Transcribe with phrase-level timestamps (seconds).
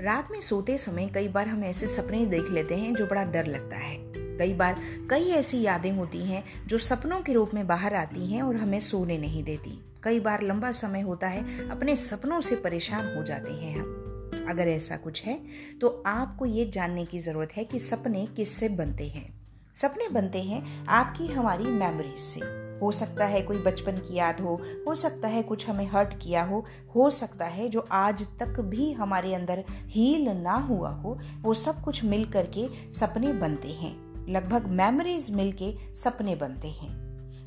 [0.00, 3.46] रात में सोते समय कई बार हम ऐसे सपने देख लेते हैं जो बड़ा डर
[3.46, 3.96] लगता है।
[4.38, 4.80] कई बार
[5.10, 8.80] कई ऐसी यादें होती हैं जो सपनों के रूप में बाहर आती हैं और हमें
[8.80, 13.52] सोने नहीं देती। कई बार लंबा समय होता है, अपने सपनों से परेशान हो जाते
[13.52, 15.40] हैं हम। अगर ऐसा कुछ है
[15.80, 19.32] तो आपको ये जानने की ज़रूरत है कि सपने किससे बनते हैं।
[19.74, 24.60] सपने बनते हैं आपकी हमारी मेमोरीज से। हो सकता है कोई बचपन की याद हो
[24.88, 28.92] हो सकता है कुछ हमें हर्ट किया हो हो सकता है जो आज तक भी
[28.92, 33.94] हमारे अंदर हील ना हुआ हो, वो सब कुछ मिल करके सपने बनते हैं।
[34.28, 36.94] लगभग मेमोरीज मिल के सपने बनते हैं।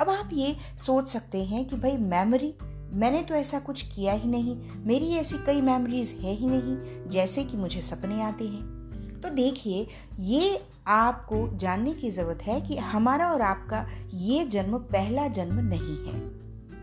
[0.00, 0.56] अब आप ये
[0.86, 2.54] सोच सकते हैं कि भाई मेमोरी
[2.92, 7.44] मैंने तो ऐसा कुछ किया ही नहीं, मेरी ऐसी कई मेमोरीज है ही नहीं, जैसे
[7.44, 8.79] कि मुझे सपने आते हैं।
[9.22, 9.86] तो देखिए,
[10.18, 15.96] ये आपको जानने की ज़रूरत है कि हमारा और आपका ये जन्म पहला जन्म नहीं
[16.06, 16.20] है।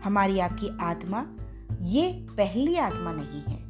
[0.04, 1.26] हमारी आपकी आत्मा,
[1.82, 3.66] ये पहली आत्मा नहीं है।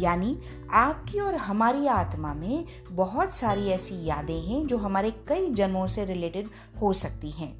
[0.00, 0.36] यानी
[0.70, 6.04] आपकी और हमारी आत्मा में बहुत सारी ऐसी यादें हैं जो हमारे कई जन्मों से
[6.04, 6.48] रिलेटेड
[6.82, 7.54] हो सकती हैं।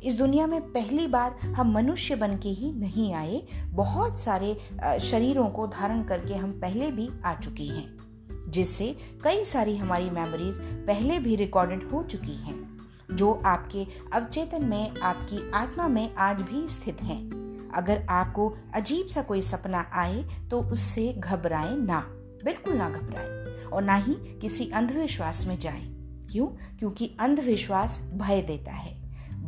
[0.00, 4.56] इस दुनिया में पहली बार हम मनुष्य बन के ही नहीं आए, बहुत सारे
[5.00, 7.88] शरीरों को धारण करके हम पहले भी आ चुके हैं।
[8.50, 12.58] जिससे कई सारी हमारी मेमोरीज पहले भी रिकॉर्डेड हो चुकी हैं,
[13.12, 17.40] जो आपके अवचेतन में, आपकी आत्मा में आज भी स्थित हैं।
[17.74, 22.00] अगर आपको अजीब सा कोई सपना आए तो उससे घबराएँ ना,
[22.44, 25.88] बिल्कुल ना घबराएँ, और ना ही किसी अंधविश्वास में जाएँ।
[26.30, 26.46] क्यों?
[26.78, 28.99] क्योंकि अंधविश्वास भय देता है।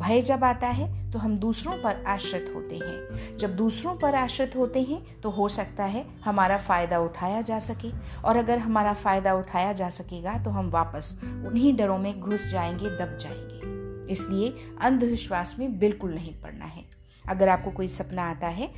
[0.03, 4.57] भय जब आता है तो हम दूसरों पर आश्रित होते हैं। जब दूसरों पर आश्रित
[4.57, 7.91] होते हैं तो हो सकता है हमारा फ़ायदा उठाया जा सके।
[8.25, 12.91] और अगर हमारा फ़ायदा उठाया जा सकेगा तो हम वापस उन्हीं डरों में घुस जाएँगे,
[12.91, 16.85] दब जाएँगे। इसलिए अंधविश्वास में बिल्कुल नहीं पड़ना है।
[17.25, 18.71] अगर आपको कोई सपना आता है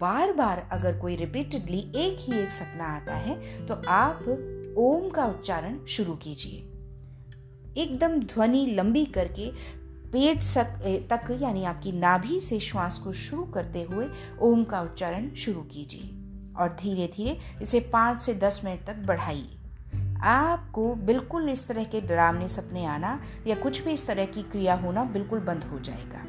[0.00, 4.24] बार बार अगर कोई रिपीटेडली एक ही एक सपना आता है तो आप
[4.78, 6.68] ओम का उच्चारण शुरू कीजिए।
[7.76, 9.50] एकदम ध्वनि लंबी करके
[10.12, 10.80] पेट सक
[11.10, 14.06] तक यानी आपकी नाभि से श्वास को शुरू करते हुए
[14.40, 16.10] ओम का उच्चारण शुरू कीजिए
[16.54, 19.58] और धीरे धीरे इसे पाँच से दस मिनट तक बढ़ाइए।
[20.22, 24.74] आपको बिल्कुल इस तरह के डरावने सपने आना या कुछ भी इस तरह की क्रिया
[24.74, 26.24] होना बिल्कुल बंद हो जाएगा।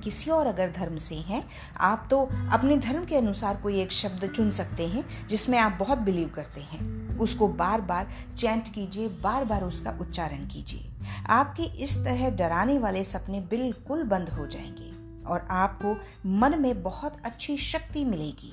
[0.00, 4.32] किसी और अगर धर्म से हैं, आप तो अपने धर्म के अनुसार कोई एक शब्द
[4.36, 9.44] चुन सकते हैं, जिसमें आप बहुत बिलीव करते हैं। उसको बार बार चैंट कीजिए बार
[9.44, 10.90] बार उसका उच्चारण कीजिए।
[11.26, 15.96] आपके इस तरह डराने वाले सपने बिल्कुल बंद हो जाएँगे और आपको
[16.26, 18.52] मन में बहुत अच्छी शक्ति मिलेगी।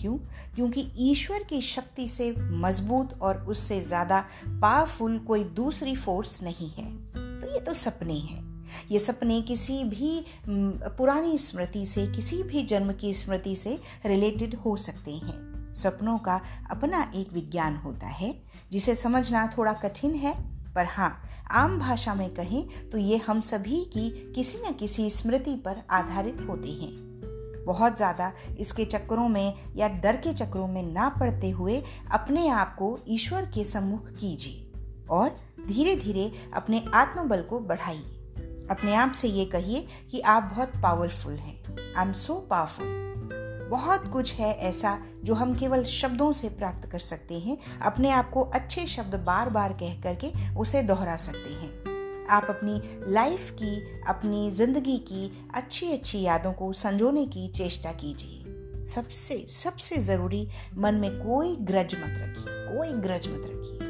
[0.00, 0.18] क्यों?
[0.54, 6.96] क्योंकि ईश्वर की शक्ति से मज़बूत और उससे ज़्यादा पावरफुल कोई दूसरी फोर्स नहीं है।
[7.40, 8.53] तो ये तो सपने हैं।
[8.90, 14.76] ये सपने किसी भी पुरानी स्मृति से, किसी भी जन्म की स्मृति से रिलेटेड हो
[14.78, 18.34] सकते हैं। सपनों का अपना एक विज्ञान होता है,
[18.72, 20.34] जिसे समझना थोड़ा कठिन है,
[20.74, 21.16] पर हाँ
[21.52, 26.46] आम भाषा में कहें तो ये हम सभी की किसी न किसी स्मृति पर आधारित
[26.48, 26.92] होते हैं।
[27.66, 31.82] बहुत ज़्यादा इसके चक्करों में या डर के चक्करों में ना पड़ते हुए
[32.12, 35.36] अपने आप को ईश्वर के सम्मुख कीजिए और
[35.68, 38.13] धीरे धीरे अपने आत्मबल को बढ़ाइए।
[38.70, 43.02] अपने आप से ये कहिए कि आप बहुत पावरफुल हैं। आई एम सो पावरफुल
[43.70, 48.30] बहुत कुछ है ऐसा जो हम केवल शब्दों से प्राप्त कर सकते हैं, अपने आप
[48.30, 52.80] को अच्छे शब्द बार बार कह करके उसे दोहरा सकते हैं। आप अपनी
[53.12, 53.76] लाइफ की,
[54.08, 60.94] अपनी ज़िंदगी की अच्छी अच्छी यादों को संजोने की चेष्टा कीजिए। सबसे सबसे ज़रूरी मन
[60.94, 63.83] में कोई ग्रज मत रखिए, कोई ग्रज मत रखिए।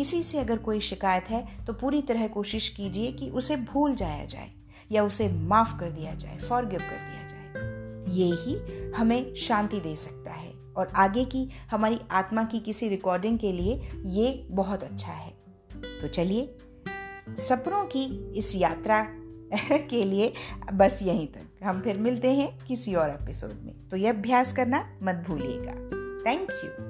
[0.00, 4.24] किसी से अगर कोई शिकायत है तो पूरी तरह कोशिश कीजिए कि उसे भूल जाया
[4.24, 4.50] जाए,
[4.92, 7.54] या उसे माफ़ कर दिया जाए फॉरगिव कर दिया जाए।
[8.08, 8.56] ये ही
[8.90, 13.88] हमें शांति दे सकता है, और आगे की हमारी आत्मा की किसी रिकॉर्डिंग के लिए
[14.06, 15.30] ये बहुत अच्छा है।
[15.74, 16.58] तो चलिए,
[17.28, 19.06] सपनों की इस यात्रा
[19.72, 20.32] के लिए
[20.72, 24.98] बस यहीं तक। हम फिर मिलते हैं किसी और एपिसोड में। तो ये अभ्यास करना
[25.02, 25.72] मत भूलिएगा।
[26.30, 26.89] Thank you